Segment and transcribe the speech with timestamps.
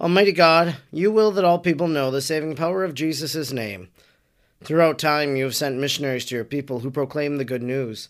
[0.00, 3.90] Almighty God, you will that all people know the saving power of Jesus' name.
[4.64, 8.08] Throughout time, you have sent missionaries to your people who proclaim the good news.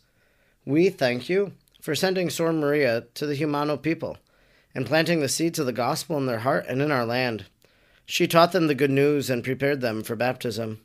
[0.65, 1.51] We thank you
[1.81, 4.19] for sending Sor Maria to the Jumano people
[4.73, 7.47] and planting the seeds of the gospel in their heart and in our land.
[8.07, 10.81] She taught them the good news and prepared them for baptism.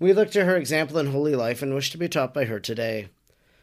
[0.00, 2.58] We look to her example in holy life and wish to be taught by her
[2.58, 3.10] today.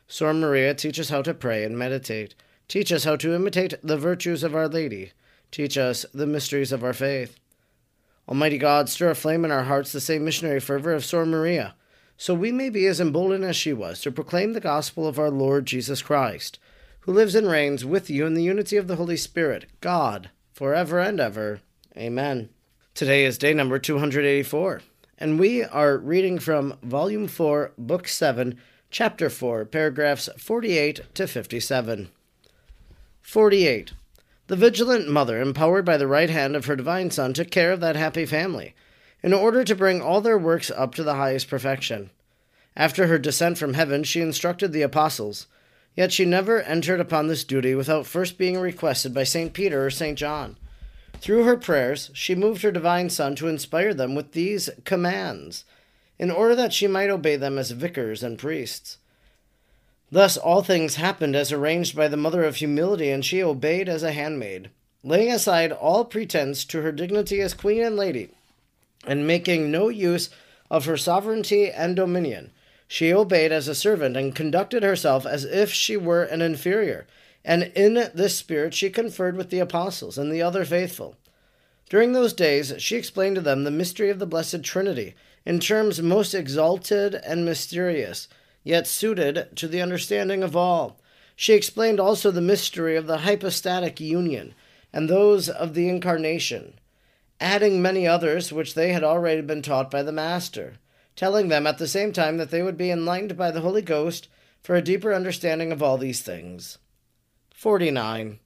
[0.07, 2.35] Sor Maria, teach us how to pray and meditate.
[2.69, 5.11] Teach us how to imitate the virtues of Our Lady
[5.51, 7.35] Teach us the mysteries of our faith.
[8.27, 11.73] Almighty God, stir aflame in our hearts the same missionary fervor of Sor Maria,
[12.15, 15.31] so we may be as emboldened as she was to proclaim the gospel of our
[15.31, 16.59] Lord Jesus Christ,
[17.01, 20.99] who lives and reigns with you in the unity of the Holy Spirit, God, forever
[20.99, 21.61] and ever.
[21.97, 22.49] Amen.
[22.93, 24.81] Today is day number 284,
[25.17, 28.59] and we are reading from Volume 4, Book 7,
[28.91, 32.09] Chapter 4, paragraphs 48 to 57.
[33.21, 33.93] 48.
[34.49, 37.81] The vigilant mother, empowered by the right hand of her divine Son, took care of
[37.81, 38.73] that happy family,
[39.21, 42.09] in order to bring all their works up to the highest perfection.
[42.75, 45.45] After her descent from heaven, she instructed the apostles,
[45.95, 49.53] yet she never entered upon this duty without first being requested by St.
[49.53, 50.17] Peter or St.
[50.17, 50.57] John.
[51.19, 55.63] Through her prayers, she moved her divine Son to inspire them with these commands,
[56.17, 58.97] in order that she might obey them as vicars and priests.
[60.11, 64.01] Thus all things happened as arranged by the Mother of Humility, and she obeyed as
[64.01, 64.71] a handmaid,
[65.03, 68.29] laying aside all pretense to her dignity as Queen and Lady,
[69.05, 70.29] and making no use
[70.71, 72.51] of her sovereignty and dominion.
[72.87, 77.05] She obeyed as a servant and conducted herself as if she were an inferior,
[77.45, 81.15] and in this spirit she conferred with the apostles and the other faithful.
[81.87, 85.13] During those days she explained to them the mystery of the Blessed Trinity
[85.45, 88.27] in terms most exalted and mysterious
[88.63, 90.99] yet suited to the understanding of all.
[91.35, 94.53] She explained also the mystery of the hypostatic union
[94.91, 96.79] and those of the incarnation,
[97.39, 100.75] adding many others which they had already been taught by the Master,
[101.15, 104.27] telling them at the same time that they would be enlightened by the Holy Ghost
[104.61, 106.77] for a deeper understanding of all these things.
[107.53, 108.39] 49.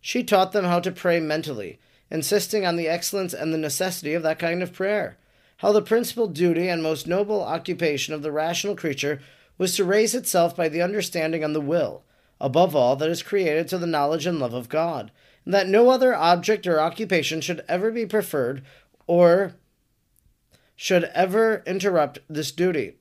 [0.00, 1.78] She taught them how to pray mentally,
[2.10, 5.18] insisting on the excellence and the necessity of that kind of prayer,
[5.58, 9.20] how the principal duty and most noble occupation of the rational creature
[9.58, 12.04] was to raise itself by the understanding and the will,
[12.40, 15.10] above all that is created to the knowledge and love of God,
[15.44, 18.62] and that no other object or occupation should ever be preferred
[19.06, 19.54] or
[20.74, 22.94] should ever interrupt this duty,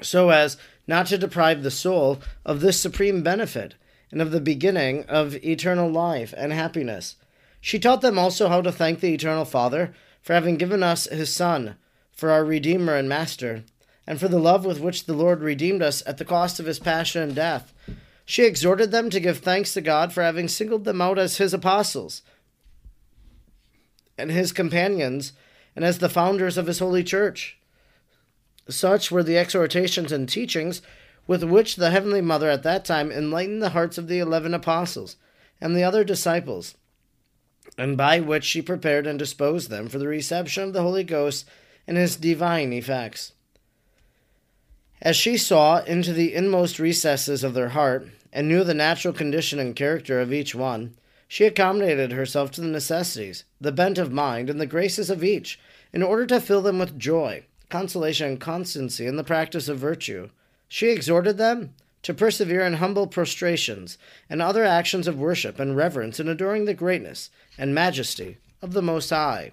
[0.00, 0.56] so as
[0.86, 3.74] not to deprive the soul of this supreme benefit
[4.10, 7.16] and of the beginning of eternal life and happiness.
[7.60, 11.34] She taught them also how to thank the Eternal Father for having given us his
[11.34, 11.76] Son,
[12.12, 13.64] for our Redeemer and Master,
[14.06, 16.78] and for the love with which the Lord redeemed us at the cost of his
[16.78, 17.72] passion and death.
[18.24, 21.52] She exhorted them to give thanks to God for having singled them out as his
[21.52, 22.22] apostles
[24.18, 25.32] and his companions,
[25.74, 27.58] and as the founders of his holy church.
[28.68, 30.82] Such were the exhortations and teachings
[31.26, 35.16] with which the Heavenly Mother at that time enlightened the hearts of the eleven apostles
[35.60, 36.74] and the other disciples,
[37.78, 41.48] and by which she prepared and disposed them for the reception of the Holy Ghost
[41.86, 43.32] and his divine effects.
[45.02, 49.58] As she saw into the inmost recesses of their heart, and knew the natural condition
[49.58, 50.94] and character of each one,
[51.26, 55.58] she accommodated herself to the necessities, the bent of mind, and the graces of each,
[55.92, 60.30] in order to fill them with joy, consolation, and constancy in the practice of virtue.
[60.68, 63.98] She exhorted them to persevere in humble prostrations
[64.30, 67.28] and other actions of worship and reverence in adoring the greatness
[67.58, 69.50] and majesty of the Most High.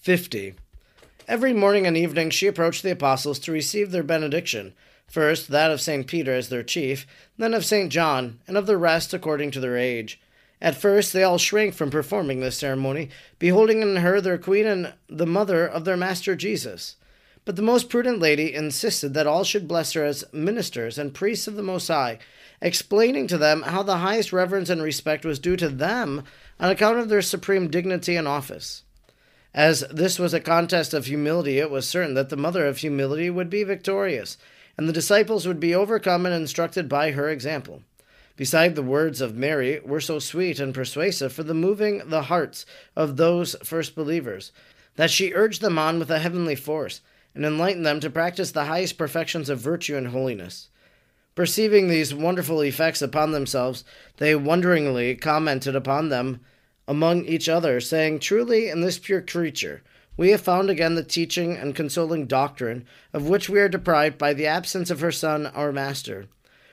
[0.00, 0.54] 50.
[1.28, 4.74] Every morning and evening she approached the apostles to receive their benediction,
[5.06, 6.04] first that of St.
[6.06, 7.06] Peter as their chief,
[7.38, 7.92] then of St.
[7.92, 10.20] John, and of the rest according to their age.
[10.60, 13.08] At first they all shrank from performing this ceremony,
[13.38, 16.96] beholding in her their queen and the mother of their Master Jesus.
[17.44, 21.46] But the most prudent lady insisted that all should bless her as ministers and priests
[21.46, 22.18] of the Most High,
[22.60, 26.24] explaining to them how the highest reverence and respect was due to them
[26.58, 28.82] on account of their supreme dignity and office.
[29.54, 33.28] As this was a contest of humility, it was certain that the mother of humility
[33.28, 34.38] would be victorious,
[34.78, 37.82] and the disciples would be overcome and instructed by her example.
[38.36, 42.64] beside the words of Mary, were so sweet and persuasive for the moving the hearts
[42.96, 44.52] of those first believers,
[44.96, 47.00] that she urged them on with a heavenly force,
[47.34, 50.68] and enlightened them to practice the highest perfections of virtue and holiness.
[51.34, 53.84] Perceiving these wonderful effects upon themselves,
[54.18, 56.40] they wonderingly commented upon them
[56.92, 59.80] among each other, saying, Truly, in this pure creature,
[60.18, 62.84] we have found again the teaching and consoling doctrine
[63.14, 66.26] of which we are deprived by the absence of her Son, our Master.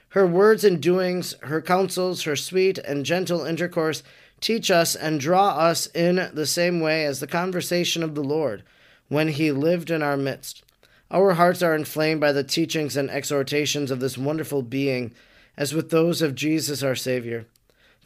[0.09, 4.03] Her words and doings, her counsels, her sweet and gentle intercourse
[4.41, 8.63] teach us and draw us in the same way as the conversation of the Lord
[9.07, 10.63] when he lived in our midst.
[11.09, 15.13] Our hearts are inflamed by the teachings and exhortations of this wonderful being,
[15.55, 17.45] as with those of Jesus our Savior.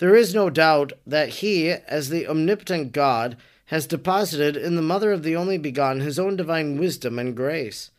[0.04, 5.14] There is no doubt that he, as the omnipotent God, has deposited in the mother
[5.14, 7.90] of the only begotten his own divine wisdom and grace.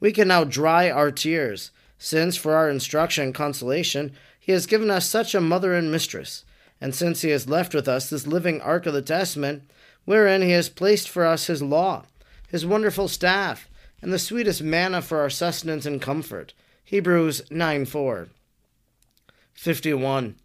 [0.00, 4.88] We can now dry our tears since for our instruction and consolation he has given
[4.88, 6.46] us such a mother and mistress,
[6.80, 9.64] and since he has left with us this living ark of the Testament,
[10.06, 12.06] wherein he has placed for us his law,
[12.48, 13.68] his wonderful staff,
[14.00, 16.54] and the sweetest manna for our sustenance and comfort.
[16.82, 18.28] Hebrews 9 4.
[19.52, 20.36] 51.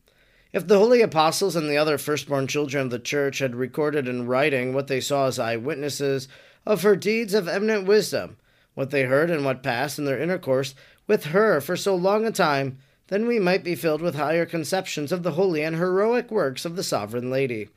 [0.51, 4.25] If the holy apostles and the other firstborn children of the church had recorded in
[4.25, 6.28] writing what they saw as eyewitnesses
[6.66, 8.38] of her deeds of eminent wisdom,
[8.74, 10.74] what they heard and what passed in their intercourse
[11.06, 12.80] with her for so long a time,
[13.10, 16.75] then we might be filled with higher conceptions of the holy and heroic works of
[16.75, 17.69] the sovereign lady.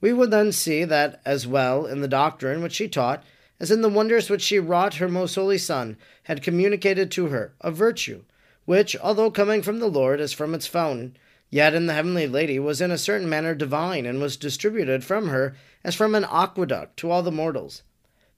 [0.00, 3.24] We would then see that, as well in the doctrine which she taught,
[3.60, 7.52] as in the wonders which she wrought, her most holy Son had communicated to her
[7.60, 8.22] a virtue,
[8.64, 11.14] which, although coming from the Lord as from its fountain,
[11.50, 15.28] yet in the heavenly lady was in a certain manner divine, and was distributed from
[15.28, 15.54] her
[15.84, 17.82] as from an aqueduct to all the mortals.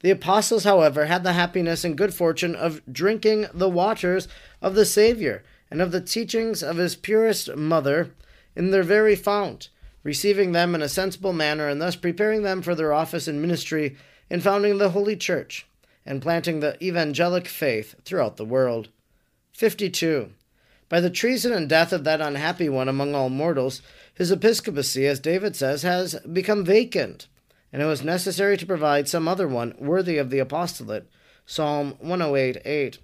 [0.01, 4.29] The apostles, however, had the happiness and good fortune of drinking the waters
[4.63, 8.13] of the Saviour and of the teachings of his purest mother
[8.55, 9.71] in their very fount,
[10.03, 13.97] receiving them in a sensible manner, and thus preparing them for their office and ministry
[14.31, 15.67] in founding the Holy Church
[16.07, 18.89] and planting the evangelic faith throughout the world.
[19.53, 20.31] 52.
[20.89, 23.83] By the treason and death of that unhappy one among all mortals,
[24.15, 27.27] his episcopacy, as David says, has become vacant
[27.73, 31.09] and it was necessary to provide some other one worthy of the apostolate.
[31.45, 32.99] Psalm 108 8.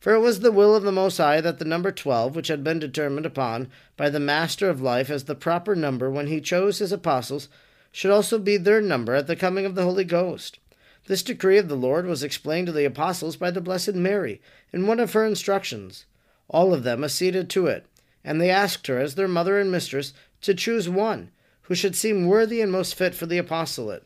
[0.00, 2.62] For it was the will of the Most High that the number twelve, which had
[2.62, 6.78] been determined upon by the Master of life as the proper number when he chose
[6.78, 7.48] his apostles,
[7.90, 10.58] should also be their number at the coming of the Holy Ghost.
[11.06, 14.40] This decree of the Lord was explained to the apostles by the Blessed Mary
[14.72, 16.04] in one of her instructions.
[16.48, 17.86] All of them acceded to it,
[18.24, 21.30] and they asked her, as their mother and mistress, to choose one
[21.62, 24.02] who should seem worthy and most fit for the apostolate.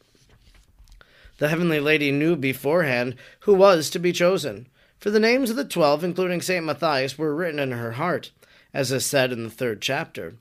[1.38, 4.66] The heavenly lady knew beforehand who was to be chosen,
[4.98, 6.64] for the names of the twelve, including St.
[6.64, 8.30] Matthias, were written in her heart,
[8.74, 10.34] as is said in the third chapter.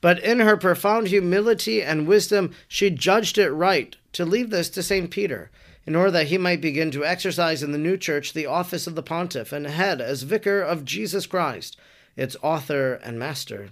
[0.00, 4.82] But in her profound humility and wisdom, she judged it right to leave this to
[4.82, 5.10] St.
[5.10, 5.50] Peter,
[5.86, 8.94] in order that he might begin to exercise in the new church the office of
[8.94, 11.76] the pontiff and head as vicar of Jesus Christ,
[12.16, 13.70] its author and master.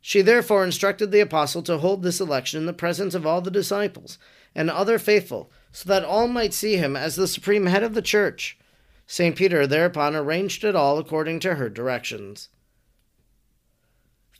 [0.00, 3.52] She therefore instructed the apostle to hold this election in the presence of all the
[3.52, 4.18] disciples
[4.54, 8.02] and other faithful, so that all might see him as the supreme head of the
[8.02, 8.58] church.
[9.06, 9.36] St.
[9.36, 12.48] Peter thereupon arranged it all according to her directions.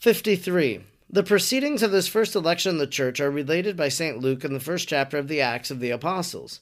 [0.01, 0.81] 53.
[1.09, 4.19] The proceedings of this first election in the church are related by St.
[4.19, 6.61] Luke in the first chapter of the Acts of the Apostles.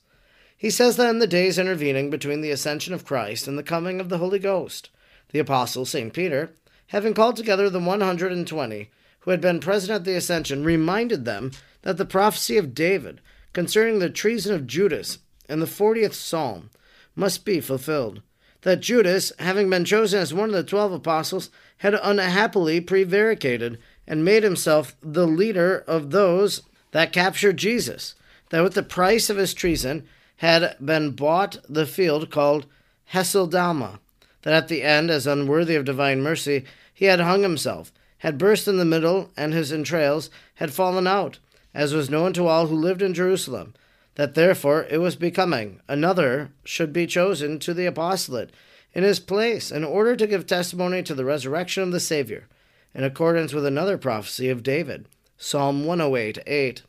[0.61, 3.99] He says that in the days intervening between the ascension of Christ and the coming
[3.99, 4.91] of the Holy Ghost,
[5.31, 6.13] the apostle St.
[6.13, 6.51] Peter
[6.89, 8.91] having called together the 120
[9.21, 13.23] who had been present at the ascension, reminded them that the prophecy of David
[13.55, 16.69] concerning the treason of Judas in the 40th psalm
[17.17, 18.21] must be fulfilled.
[18.61, 21.49] That Judas, having been chosen as one of the twelve apostles,
[21.79, 28.15] had unhappily prevaricated and made himself the leader of those that captured Jesus.
[28.51, 30.07] That with the price of his treason
[30.41, 32.65] had been bought the field called
[33.13, 33.99] Haceldama,
[34.41, 38.67] that at the end, as unworthy of divine mercy, he had hung himself, had burst
[38.67, 41.39] in the middle, and his entrails had fallen out,
[41.75, 43.75] as was known to all who lived in Jerusalem,
[44.15, 48.51] that therefore it was becoming another should be chosen to the apostolate
[48.95, 52.49] in his place, in order to give testimony to the resurrection of the Saviour,
[52.95, 55.07] in accordance with another prophecy of David,
[55.37, 56.83] Psalm 108 8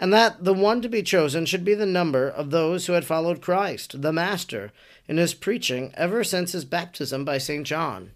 [0.00, 3.04] and that the one to be chosen should be the number of those who had
[3.04, 4.72] followed Christ, the Master,
[5.06, 7.66] in his preaching ever since his baptism by St.
[7.66, 8.12] John.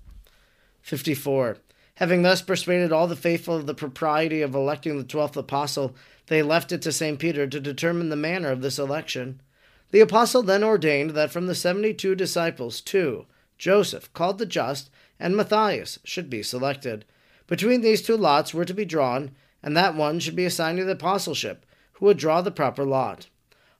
[0.80, 1.58] 54.
[1.96, 5.94] Having thus persuaded all the faithful of the propriety of electing the twelfth apostle,
[6.28, 7.18] they left it to St.
[7.18, 9.42] Peter to determine the manner of this election.
[9.90, 13.26] The apostle then ordained that from the seventy two disciples, two,
[13.58, 14.88] Joseph, called the Just,
[15.20, 17.04] and Matthias, should be selected.
[17.46, 20.84] Between these two lots were to be drawn, and that one should be assigned to
[20.84, 21.66] the apostleship,
[22.04, 23.28] would draw the proper lot.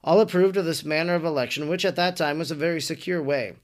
[0.02, 3.22] All approved of this manner of election, which at that time was a very secure
[3.22, 3.54] way,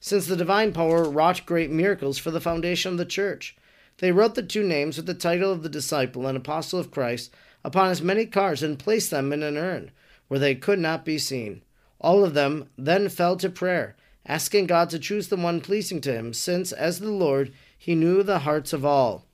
[0.00, 3.56] since the divine power wrought great miracles for the foundation of the church.
[3.98, 7.32] They wrote the two names with the title of the disciple and apostle of Christ
[7.64, 9.90] upon as many cards and placed them in an urn,
[10.28, 11.62] where they could not be seen.
[12.00, 13.96] All of them then fell to prayer,
[14.26, 18.22] asking God to choose the one pleasing to him, since, as the Lord, he knew
[18.22, 19.24] the hearts of all.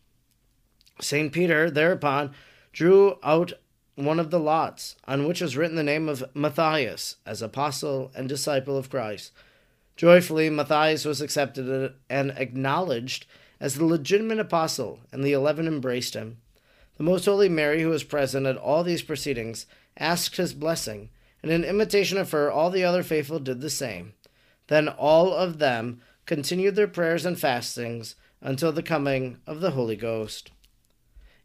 [1.00, 1.33] St.
[1.33, 2.33] Peter thereupon
[2.73, 3.53] drew out
[3.97, 8.29] one of the lots, on which was written the name of Matthias, as apostle and
[8.29, 9.33] disciple of Christ.
[9.97, 13.27] Joyfully, Matthias was accepted and acknowledged
[13.61, 16.39] as the legitimate apostle, and the eleven embraced him.
[16.97, 21.11] The Most Holy Mary, who was present at all these proceedings, asked his blessing,
[21.43, 24.15] and in imitation of her, all the other faithful did the same.
[24.67, 29.97] Then all of them continued their prayers and fastings until the coming of the Holy
[29.97, 30.51] Ghost.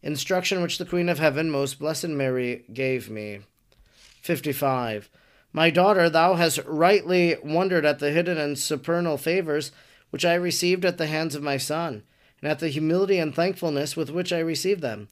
[0.02, 3.42] Instruction which the Queen of Heaven, most blessed Mary, gave me.
[4.22, 5.10] 55.
[5.52, 9.74] My daughter, thou hast rightly wondered at the hidden and supernal favors
[10.10, 12.04] which I received at the hands of my Son,
[12.42, 15.10] and at the humility and thankfulness with which I received them.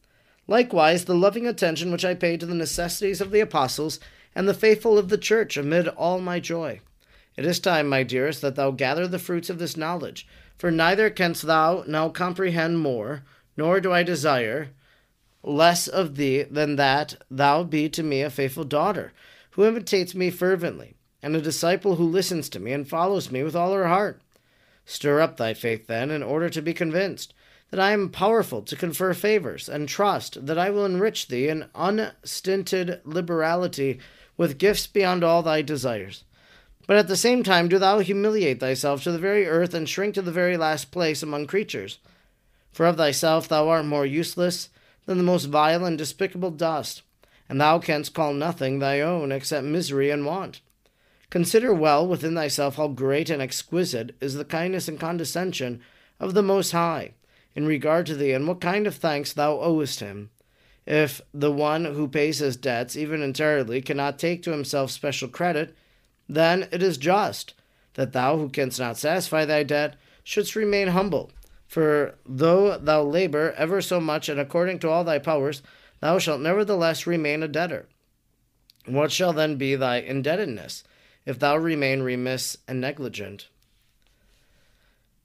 [0.48, 4.00] Likewise, the loving attention which I paid to the necessities of the apostles
[4.34, 6.80] and the faithful of the church amid all my joy.
[7.36, 10.26] It is time, my dearest, that thou gather the fruits of this knowledge,
[10.58, 13.24] for neither canst thou now comprehend more,
[13.58, 14.70] nor do I desire
[15.48, 19.14] less of thee than that thou be to me a faithful daughter,
[19.52, 23.56] who imitates me fervently, and a disciple who listens to me and follows me with
[23.56, 24.22] all her heart.
[24.86, 27.34] Stir up thy faith, then, in order to be convinced
[27.72, 31.66] that I am powerful to confer favors, and trust that I will enrich thee in
[31.76, 34.00] unstinted liberality
[34.38, 36.24] with gifts beyond all thy desires.
[36.88, 40.14] But at the same time, do thou humiliate thyself to the very earth and shrink
[40.16, 42.00] to the very last place among creatures.
[42.72, 44.70] For of thyself thou art more useless
[45.08, 47.02] than the most vile and despicable dust,
[47.50, 50.62] and thou canst call nothing thy own except misery and want.
[51.32, 55.82] Consider well within thyself how great and exquisite is the kindness and condescension
[56.20, 57.14] of the Most High
[57.56, 60.30] in regard to thee, and what kind of thanks thou owest him.
[60.86, 65.76] If the one who pays his debts, even entirely, cannot take to himself special credit,
[66.30, 67.56] then it is just
[67.96, 71.32] that thou who canst not satisfy thy debt shouldst remain humble.
[71.68, 75.62] For though thou labor ever so much and according to all thy powers,
[76.00, 77.88] thou shalt nevertheless remain a debtor.
[78.86, 80.84] What shall then be thy indebtedness?
[81.28, 83.50] if thou remain remiss and negligent.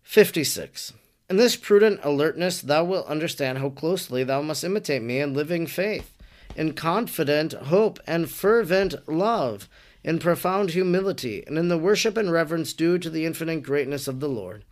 [0.02, 0.92] 56.
[1.30, 5.64] In this prudent alertness, thou wilt understand how closely thou must imitate me in living
[5.64, 6.12] faith,
[6.56, 9.68] in confident hope and fervent love,
[10.02, 14.18] in profound humility, and in the worship and reverence due to the infinite greatness of
[14.18, 14.64] the Lord.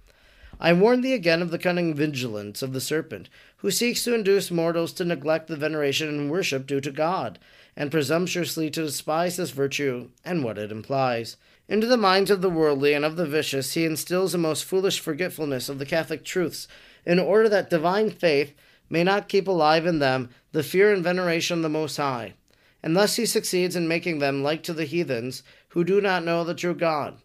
[0.63, 4.51] I warn thee again of the cunning vigilance of the serpent, who seeks to induce
[4.51, 7.39] mortals to neglect the veneration and worship due to God,
[7.75, 11.39] and presumptuously to despise this virtue and what it implies.
[11.67, 15.01] Into the minds of the worldly and of the vicious he instills a most foolish
[15.01, 16.69] forgetfulness of the Catholic truths,
[17.07, 18.53] in order that divine faith
[18.91, 22.35] may not keep alive in them the fear and veneration of the Most High.
[22.83, 26.45] And thus he succeeds in making them like to the heathens who do not know
[26.45, 27.17] the true God,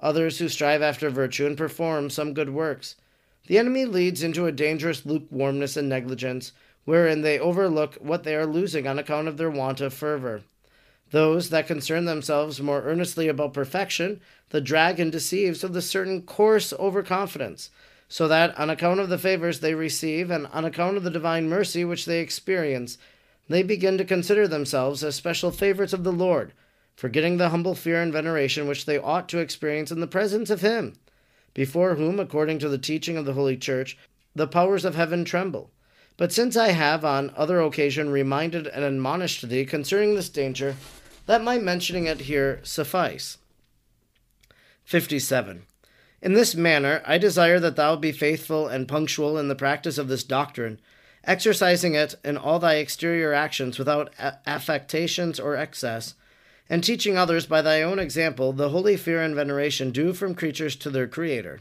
[0.00, 2.96] others who strive after virtue and perform some good works.
[3.46, 6.52] The enemy leads into a dangerous lukewarmness and negligence,
[6.84, 10.42] wherein they overlook what they are losing on account of their want of fervor.
[11.10, 14.20] Those that concern themselves more earnestly about perfection,
[14.50, 17.70] the dragon deceives with a certain coarse overconfidence,
[18.08, 21.48] so that on account of the favors they receive and on account of the divine
[21.48, 22.98] mercy which they experience,
[23.48, 26.52] they begin to consider themselves as special favorites of the Lord,
[26.96, 30.60] forgetting the humble fear and veneration which they ought to experience in the presence of
[30.60, 30.94] Him,
[31.52, 33.96] before whom, according to the teaching of the Holy Church,
[34.34, 35.70] the powers of heaven tremble
[36.16, 40.76] but since I have on other occasion reminded and admonished thee concerning this danger,
[41.26, 43.38] let my mentioning it here suffice.
[44.84, 45.64] 57.
[46.22, 50.08] In this manner, I desire that thou be faithful and punctual in the practice of
[50.08, 50.80] this doctrine,
[51.24, 54.12] exercising it in all thy exterior actions without
[54.46, 56.14] affectations or excess,
[56.68, 60.76] and teaching others by thy own example the holy fear and veneration due from creatures
[60.76, 61.60] to their Creator.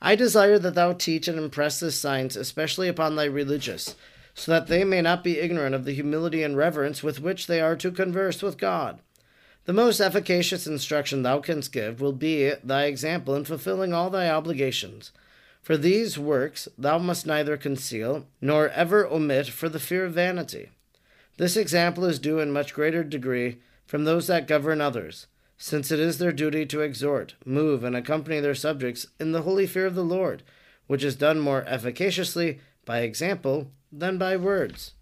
[0.00, 3.96] I desire that thou teach and impress this science especially upon thy religious,
[4.34, 7.60] so that they may not be ignorant of the humility and reverence with which they
[7.60, 9.00] are to converse with God.
[9.64, 14.30] The most efficacious instruction thou canst give will be thy example in fulfilling all thy
[14.30, 15.10] obligations.
[15.60, 20.70] For these works thou must neither conceal nor ever omit for the fear of vanity.
[21.36, 25.26] This example is due in much greater degree from those that govern others
[25.60, 29.66] since it is their duty to exhort, move, and accompany their subjects in the holy
[29.66, 30.44] fear of the Lord,
[30.86, 34.92] which is done more efficaciously by example than by words.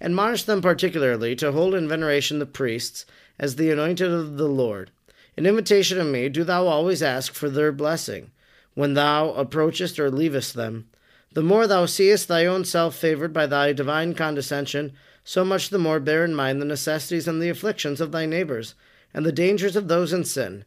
[0.00, 3.06] Admonish them particularly to hold in veneration the priests
[3.38, 4.90] as the anointed of the Lord.
[5.36, 8.32] In imitation of me, do thou always ask for their blessing,
[8.74, 10.88] when thou approachest or leavest them.
[11.32, 15.78] The more thou seest thy own self favored by thy divine condescension, so much the
[15.78, 18.74] more bear in mind the necessities and the afflictions of thy neighbors,
[19.14, 20.64] and the dangers of those in sin,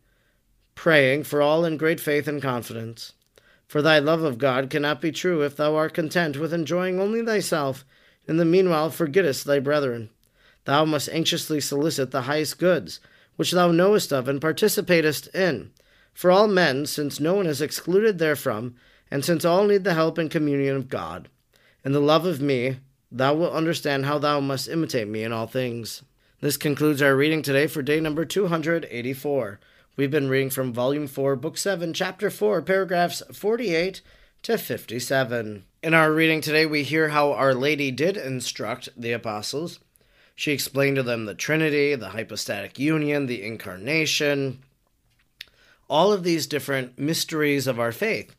[0.74, 3.12] praying for all in great faith and confidence.
[3.67, 7.25] For thy love of God cannot be true if thou art content with enjoying only
[7.25, 7.84] thyself,
[8.25, 10.12] and in the meanwhile forgettest thy brethren.
[10.63, 13.01] Thou must anxiously solicit the highest goods,
[13.36, 15.72] which thou knowest of and participatest in,
[16.13, 18.75] for all men, since no one is excluded therefrom,
[19.13, 21.29] and since all need the help and communion of God.
[21.86, 22.77] and the love of me,
[23.12, 26.01] thou wilt understand how thou must imitate me in all things.
[26.41, 29.60] This concludes our reading today for day number 284.
[29.96, 34.01] We've been reading from Volume 4, Book 7, Chapter 4, paragraphs 48
[34.41, 35.63] to 57.
[35.84, 39.79] In our reading today, we hear how Our Lady did instruct the apostles.
[40.34, 44.63] She explained to them the Trinity, the hypostatic union, the incarnation,
[45.88, 48.36] all of these different mysteries of our faith.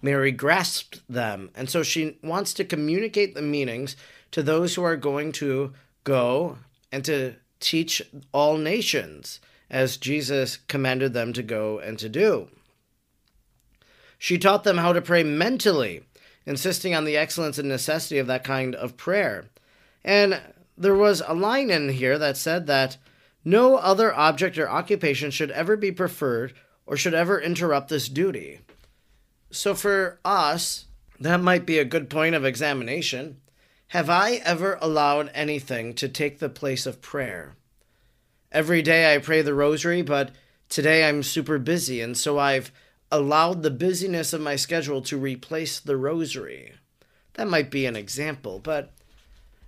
[0.00, 3.96] Mary grasped them, and so she wants to communicate the meanings
[4.30, 5.72] to those who are going to
[6.04, 6.58] go
[6.92, 8.02] and to teach
[8.32, 9.40] all nations
[9.70, 12.48] as Jesus commanded them to go and to do.
[14.18, 16.02] She taught them how to pray mentally,
[16.46, 19.44] insisting on the excellence and necessity of that kind of prayer.
[20.04, 20.40] And
[20.76, 22.96] there was a line in here that said that
[23.44, 26.54] no other object or occupation should ever be preferred
[26.86, 28.60] or should ever interrupt this duty.
[29.50, 30.84] So for us,
[31.18, 33.40] that might be a good point of examination.
[33.88, 37.56] Have I ever allowed anything to take the place of prayer?
[38.52, 40.32] Every day I pray the rosary, but
[40.68, 42.70] today I'm super busy, and so I've
[43.10, 46.74] allowed the busyness of my schedule to replace the rosary.
[47.34, 48.92] That might be an example, but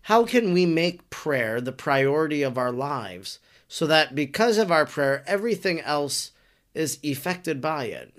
[0.03, 3.39] how can we make prayer the priority of our lives
[3.69, 6.33] so that because of our prayer, everything else
[6.75, 8.13] is affected by it?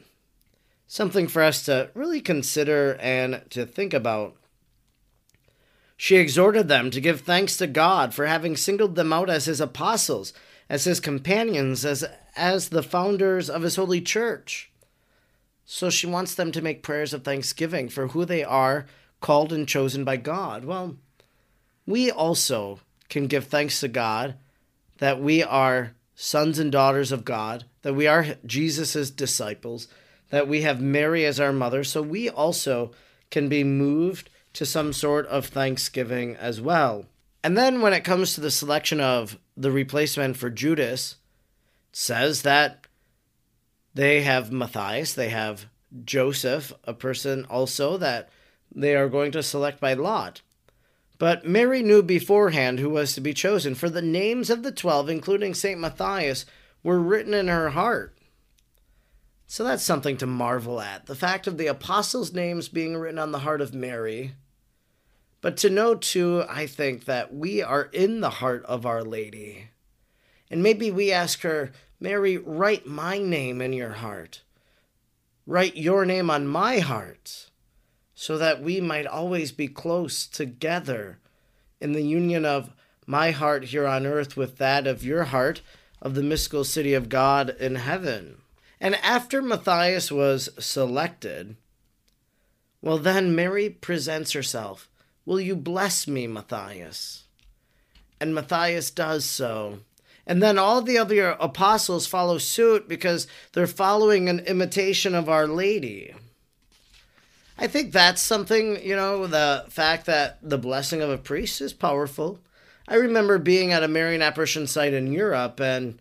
[0.92, 4.36] Something for us to really consider and to think about.
[5.96, 9.62] She exhorted them to give thanks to God for having singled them out as his
[9.62, 10.34] apostles
[10.70, 12.04] as his companions, as,
[12.36, 14.70] as the founders of his holy church.
[15.64, 18.86] So she wants them to make prayers of thanksgiving for who they are,
[19.22, 20.66] called and chosen by God.
[20.66, 20.98] Well,
[21.86, 24.36] we also can give thanks to God
[24.98, 29.88] that we are sons and daughters of God, that we are Jesus' disciples,
[30.32, 32.92] that we have Mary as our mother, so we also
[33.30, 37.06] can be moved to some sort of thanksgiving as well.
[37.44, 41.18] And then when it comes to the selection of the replacement for Judas,
[41.92, 42.88] says that
[43.94, 45.66] they have Matthias, they have
[46.06, 48.30] Joseph, a person also that
[48.74, 50.42] they are going to select by lot.
[51.18, 55.10] But Mary knew beforehand who was to be chosen, for the names of the twelve,
[55.10, 55.80] including St.
[55.80, 56.46] Matthias,
[56.84, 58.18] were written in her heart.
[59.52, 61.08] So that's something to marvel at.
[61.08, 64.32] The fact of the apostles' names being written on the heart of Mary
[65.42, 69.72] but to know, too, I think that we are in the heart of Our Lady.
[70.50, 74.44] And maybe we ask her, Mary, write my name in your heart.
[75.46, 77.50] Write your name on my heart,
[78.14, 81.18] so that we might always be close together
[81.82, 82.72] in the union of
[83.06, 85.62] my heart here on earth with that of your heart
[86.02, 88.38] of the mystical city of God in heaven.
[88.82, 91.56] And after Matthias was selected,
[92.82, 94.90] well, then Mary presents herself
[95.24, 97.26] Will you bless me, Matthias?
[98.20, 99.82] And Matthias does so.
[100.26, 105.48] And then all the other apostles follow suit because they're following an imitation of Our
[105.48, 106.16] Lady.
[107.60, 111.74] I think that's something, you know, the fact that the blessing of a priest is
[111.74, 112.40] powerful.
[112.88, 116.00] I remember being at a Marian apparition site in Europe, and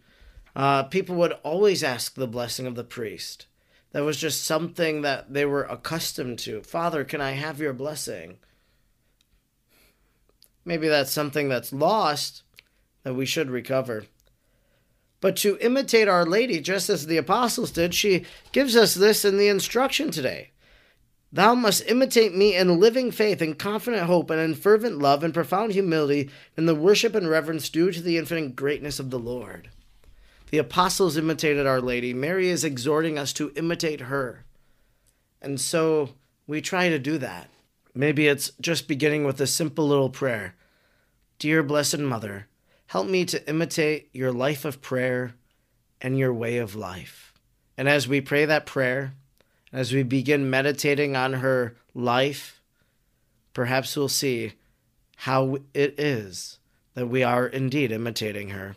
[0.55, 3.47] uh, people would always ask the blessing of the priest.
[3.93, 6.63] That was just something that they were accustomed to.
[6.63, 8.39] Father, can I have your blessing?
[10.65, 12.43] Maybe that's something that's lost
[13.03, 14.05] that we should recover.
[15.21, 19.37] But to imitate Our Lady, just as the apostles did, she gives us this in
[19.37, 20.51] the instruction today.
[21.33, 25.33] Thou must imitate me in living faith, in confident hope, and in fervent love, and
[25.33, 29.71] profound humility, in the worship and reverence due to the infinite greatness of the Lord.
[30.51, 32.13] The apostles imitated Our Lady.
[32.13, 34.45] Mary is exhorting us to imitate her.
[35.41, 36.11] And so
[36.47, 37.49] we try to do that.
[37.95, 40.55] Maybe it's just beginning with a simple little prayer
[41.39, 42.49] Dear Blessed Mother,
[42.89, 45.35] help me to imitate your life of prayer
[46.03, 47.33] and your way of life.
[47.79, 49.15] And as we pray that prayer,
[49.73, 52.61] as we begin meditating on her life,
[53.55, 54.53] perhaps we'll see
[55.17, 56.59] how it is
[56.93, 58.77] that we are indeed imitating her.